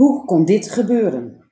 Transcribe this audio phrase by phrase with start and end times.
[0.00, 1.50] Hoe kon dit gebeuren?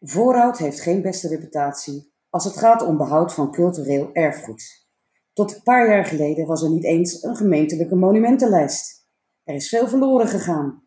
[0.00, 4.86] Voorhout heeft geen beste reputatie als het gaat om behoud van cultureel erfgoed.
[5.32, 9.06] Tot een paar jaar geleden was er niet eens een gemeentelijke monumentenlijst.
[9.44, 10.82] Er is veel verloren gegaan.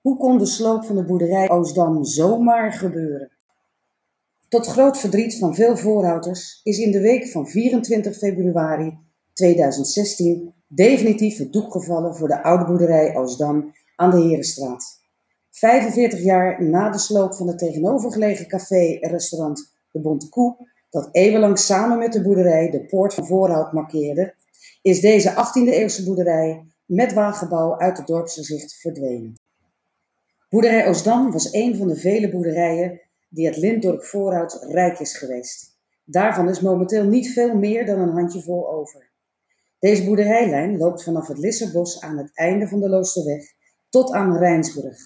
[0.00, 3.30] Hoe kon de sloop van de boerderij Oostdam zomaar gebeuren?
[4.48, 8.98] Tot groot verdriet van veel voorhouders is in de week van 24 februari
[9.32, 15.01] 2016 definitief het doek gevallen voor de oude boerderij Oostdam aan de Herenstraat.
[15.52, 20.56] 45 jaar na de sloop van het tegenovergelegen café en restaurant De Bonte Koe,
[20.90, 24.34] dat eeuwenlang samen met de boerderij de poort van Voorhout markeerde,
[24.82, 29.34] is deze 18e-eeuwse boerderij met wagenbouw uit het dorpsgezicht verdwenen.
[30.48, 35.78] Boerderij Oostdam was een van de vele boerderijen die het Linddorp Voorhout rijk is geweest.
[36.04, 39.10] Daarvan is momenteel niet veel meer dan een handjevol over.
[39.78, 43.44] Deze boerderijlijn loopt vanaf het Lisserbos aan het einde van de Loosterweg
[43.88, 44.98] tot aan Rijnsburg.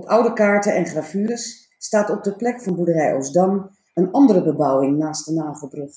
[0.00, 4.98] Op oude kaarten en gravures staat op de plek van boerderij Oostdam een andere bebouwing
[4.98, 5.92] naast de Nagelbrug.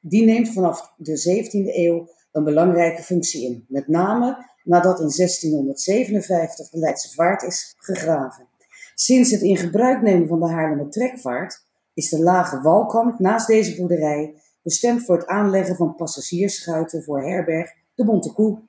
[0.00, 6.70] Die neemt vanaf de 17e eeuw een belangrijke functie in, met name nadat in 1657
[6.70, 8.48] de Leidse Vaart is gegraven.
[8.94, 13.76] Sinds het in gebruik nemen van de Haarlemmer trekvaart is de lage walkant naast deze
[13.76, 18.67] boerderij bestemd voor het aanleggen van passagiersschuiten voor herberg de Bonte Koe.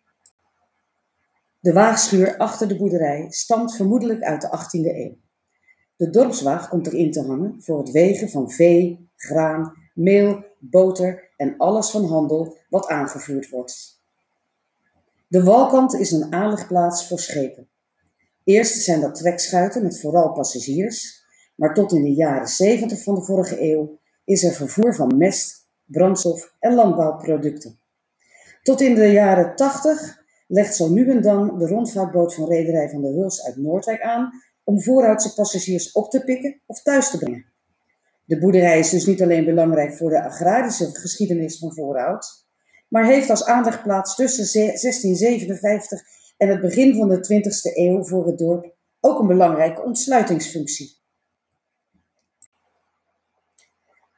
[1.59, 5.17] De waagschuur achter de boerderij stamt vermoedelijk uit de 18e eeuw.
[5.95, 11.57] De dorpswaag komt erin te hangen voor het wegen van vee, graan, meel, boter en
[11.57, 14.01] alles van handel wat aangevoerd wordt.
[15.27, 17.69] De walkant is een aanlegplaats voor schepen.
[18.43, 23.21] Eerst zijn dat trekschuiten met vooral passagiers, maar tot in de jaren 70 van de
[23.21, 27.79] vorige eeuw is er vervoer van mest, brandstof en landbouwproducten.
[28.63, 33.01] Tot in de jaren 80 legt zo nu en dan de rondvaartboot van Rederij van
[33.01, 34.31] der Huls uit Noordwijk aan
[34.63, 37.53] om voorhoudse passagiers op te pikken of thuis te brengen.
[38.25, 42.47] De boerderij is dus niet alleen belangrijk voor de agrarische geschiedenis van Voorhout,
[42.87, 46.01] maar heeft als aanlegplaats tussen 1657
[46.37, 50.97] en het begin van de 20e eeuw voor het dorp ook een belangrijke ontsluitingsfunctie.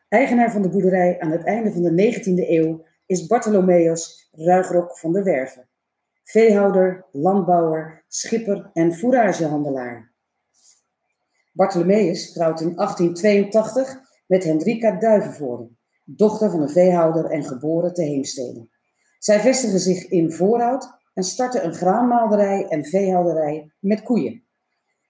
[0.08, 5.14] Eigenaar van de boerderij aan het einde van de 19e eeuw is Bartholomeus Ruigrok van
[5.14, 5.70] der Werven
[6.24, 10.12] veehouder, landbouwer, schipper en fouragehandelaar.
[11.52, 15.70] Bartholomeus trouwt in 1882 met Hendrika Duivenvoorde,
[16.06, 18.68] dochter van een veehouder en geboren te Heemstede.
[19.20, 24.44] Zij vestigen zich in Voorhout en starten een graanmaalderij en veehouderij met koeien.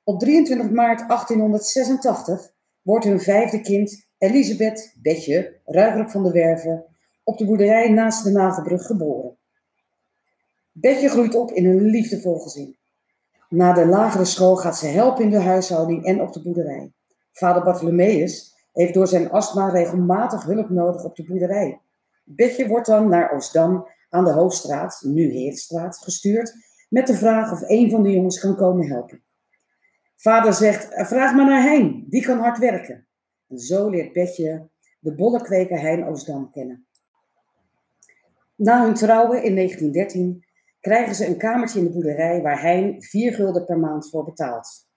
[0.04, 6.86] Op 23 maart 1886 wordt hun vijfde kind, Elisabeth Betje Ruigrok van de Werven,
[7.24, 9.38] op de boerderij naast de Nagelbrug geboren.
[10.72, 12.78] Betje groeit op in een liefdevol gezin.
[13.50, 16.92] Na de lagere school gaat ze helpen in de huishouding en op de boerderij.
[17.32, 21.82] Vader Bartholomeus heeft door zijn astma regelmatig hulp nodig op de boerderij.
[22.24, 26.54] Betje wordt dan naar Oostdam aan de Hoofdstraat, nu Heerstraat, gestuurd
[26.90, 29.24] met de vraag of een van de jongens kan komen helpen.
[30.16, 33.08] Vader zegt, vraag maar naar Hein, die kan hard werken.
[33.48, 36.86] En zo leert Betje de bollekweker Hein Oostdam kennen.
[38.56, 40.46] Na hun trouwen in 1913
[40.82, 44.90] krijgen ze een kamertje in de boerderij waar Hein 4 gulden per maand voor betaalt.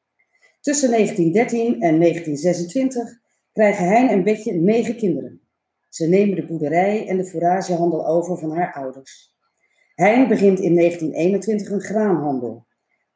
[0.61, 3.21] Tussen 1913 en 1926
[3.53, 5.41] krijgen Hein en Betje negen kinderen.
[5.89, 9.35] Ze nemen de boerderij en de fouragehandel over van haar ouders.
[9.95, 12.67] Hein begint in 1921 een graanhandel.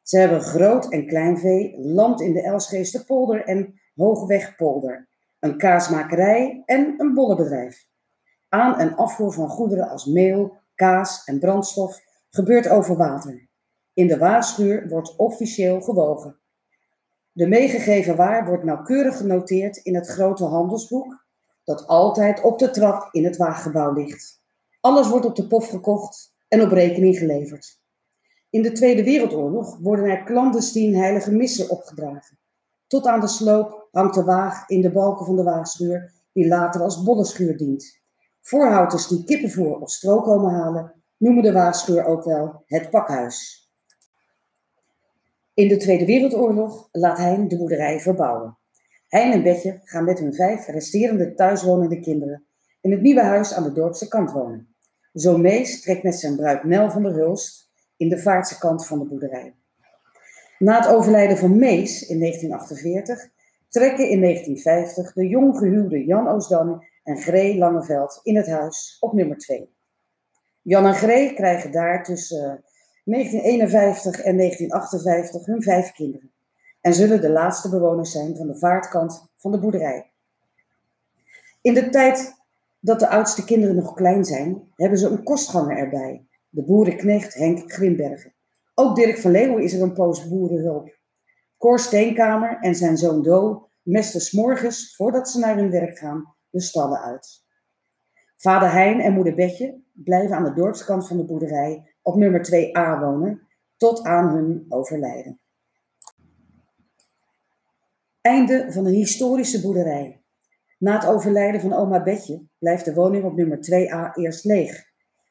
[0.01, 5.07] Ze hebben groot en klein vee, land in de Elsgeester polder en Hoogwegpolder,
[5.39, 7.87] een kaasmakerij en een bollenbedrijf.
[8.49, 13.49] Aan- en afvoer van goederen als meel, kaas en brandstof gebeurt over water.
[13.93, 16.39] In de waarschuur wordt officieel gewogen.
[17.31, 21.25] De meegegeven waar wordt nauwkeurig genoteerd in het grote handelsboek,
[21.63, 24.41] dat altijd op de trap in het waaggebouw ligt.
[24.81, 27.79] Alles wordt op de pof gekocht en op rekening geleverd.
[28.49, 32.39] In de Tweede Wereldoorlog worden er clandestien heilige missen opgedragen.
[32.87, 36.81] Tot aan de sloop hangt de waag in de balken van de waagschuur, die later
[36.81, 38.01] als bollenschuur dient.
[38.41, 43.69] Voorhouders die kippenvoer of stro komen halen, noemen de waarschuur ook wel het pakhuis.
[45.53, 48.57] In de Tweede Wereldoorlog laat Hein de boerderij verbouwen.
[49.07, 52.45] Hein en Betje gaan met hun vijf resterende thuiswonende kinderen
[52.81, 54.75] in het nieuwe huis aan de dorpse kant wonen.
[55.13, 58.99] Zoon Mees trekt met zijn bruid Nel van der Hulst in de vaartse kant van
[58.99, 59.55] de boerderij.
[60.57, 63.29] Na het overlijden van Mees in 1948
[63.69, 69.13] trekken in 1950 de jong gehuwde Jan Oosdam en Gree Langeveld in het huis op
[69.13, 69.77] nummer 2.
[70.61, 72.63] Jan en Gree krijgen daar tussen
[73.03, 76.31] 1951 en 1958 hun vijf kinderen.
[76.81, 80.11] en zullen de laatste bewoners zijn van de vaartkant van de boerderij.
[81.61, 82.33] In de tijd
[82.79, 87.73] dat de oudste kinderen nog klein zijn, hebben ze een kostganger erbij, de boerenknecht Henk
[87.73, 88.33] Grimbergen.
[88.75, 90.97] Ook Dirk van Leeuwen is er een poos boerenhulp.
[91.57, 96.61] Cor Steenkamer en zijn zoon Do mesten s'morgens, voordat ze naar hun werk gaan, de
[96.61, 97.47] stallen uit.
[98.41, 102.99] Vader Hein en moeder Betje blijven aan de dorpskant van de boerderij op nummer 2a
[102.99, 103.47] wonen,
[103.77, 105.39] tot aan hun overlijden.
[108.21, 110.21] Einde van een historische boerderij.
[110.77, 114.85] Na het overlijden van oma Betje blijft de woning op nummer 2a eerst leeg.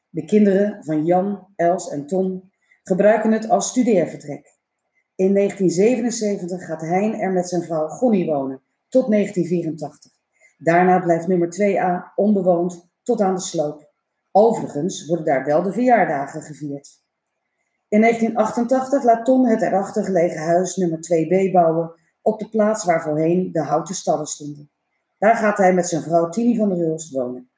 [0.09, 2.51] De kinderen van Jan, Els en Ton
[2.83, 4.57] gebruiken het als studeervertrek.
[5.15, 10.11] In 1977 gaat Hein er met zijn vrouw Gonnie wonen, tot 1984.
[10.57, 13.91] Daarna blijft nummer 2a onbewoond tot aan de sloop.
[14.31, 16.89] Overigens worden daar wel de verjaardagen gevierd.
[17.87, 21.91] In 1988 laat Ton het erachter gelegen huis nummer 2b bouwen
[22.21, 24.71] op de plaats waar voorheen de houten stallen stonden.
[25.17, 27.49] Daar gaat hij met zijn vrouw Tini van der Hulst wonen.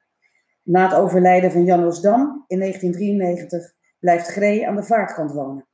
[0.62, 5.66] Na het overlijden van Jan Oosdam in 1993 blijft Gree aan de vaartkant wonen.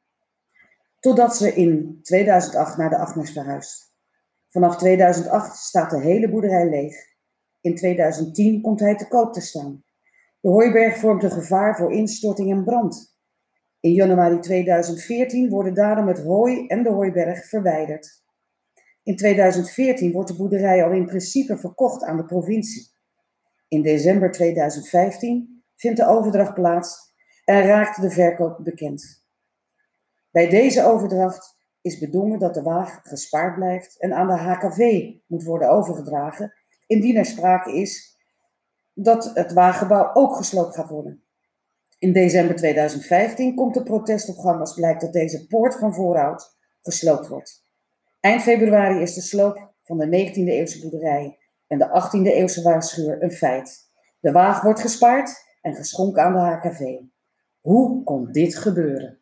[1.00, 3.92] Totdat ze in 2008 naar de Agnes verhuist.
[4.48, 6.94] Vanaf 2008 staat de hele boerderij leeg.
[7.68, 9.84] In 2010 komt hij te koop te staan.
[10.40, 13.16] De hooiberg vormt een gevaar voor instorting en brand.
[13.80, 18.22] In januari 2014 worden daarom het hooi en de hooiberg verwijderd.
[19.02, 22.90] In 2014 wordt de boerderij al in principe verkocht aan de provincie.
[23.68, 27.12] In december 2015 vindt de overdracht plaats
[27.44, 29.24] en raakt de verkoop bekend.
[30.30, 35.44] Bij deze overdracht is bedongen dat de wagen gespaard blijft en aan de HKV moet
[35.44, 36.52] worden overgedragen,
[36.88, 38.17] indien er sprake is
[38.94, 41.23] dat het wagenbouw ook gesloopt gaat worden.
[41.99, 46.56] In december 2015 komt de protest op gang als blijkt dat deze poort van voorhout
[46.81, 47.67] gesloopt wordt.
[48.20, 53.23] Eind februari is de sloop van de 19e eeuwse boerderij en de 18e eeuwse waarschuur
[53.23, 53.90] een feit.
[54.20, 55.31] De wagen wordt gespaard
[55.61, 56.81] en geschonken aan de HKV.
[57.61, 59.17] Hoe kon dit gebeuren?